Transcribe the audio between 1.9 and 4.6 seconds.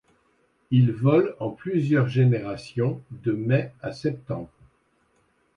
générations, de mai à septembre.